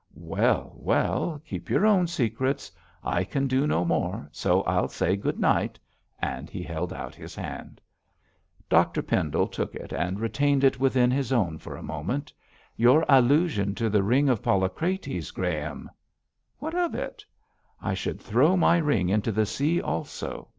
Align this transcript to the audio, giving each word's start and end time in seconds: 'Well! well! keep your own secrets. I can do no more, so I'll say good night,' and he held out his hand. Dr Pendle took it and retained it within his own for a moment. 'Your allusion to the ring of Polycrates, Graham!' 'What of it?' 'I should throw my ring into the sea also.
'Well! 0.15 0.73
well! 0.79 1.39
keep 1.45 1.69
your 1.69 1.85
own 1.85 2.07
secrets. 2.07 2.71
I 3.03 3.23
can 3.23 3.45
do 3.45 3.67
no 3.67 3.85
more, 3.85 4.27
so 4.31 4.63
I'll 4.63 4.87
say 4.87 5.15
good 5.15 5.39
night,' 5.39 5.77
and 6.19 6.49
he 6.49 6.63
held 6.63 6.91
out 6.91 7.13
his 7.13 7.35
hand. 7.35 7.79
Dr 8.67 9.03
Pendle 9.03 9.47
took 9.47 9.75
it 9.75 9.93
and 9.93 10.19
retained 10.19 10.63
it 10.63 10.79
within 10.79 11.11
his 11.11 11.31
own 11.31 11.59
for 11.59 11.75
a 11.77 11.83
moment. 11.83 12.33
'Your 12.75 13.05
allusion 13.07 13.75
to 13.75 13.91
the 13.91 14.01
ring 14.01 14.27
of 14.27 14.41
Polycrates, 14.41 15.29
Graham!' 15.29 15.87
'What 16.57 16.73
of 16.73 16.95
it?' 16.95 17.23
'I 17.79 17.93
should 17.93 18.19
throw 18.19 18.57
my 18.57 18.77
ring 18.79 19.07
into 19.09 19.31
the 19.31 19.45
sea 19.45 19.81
also. 19.83 20.47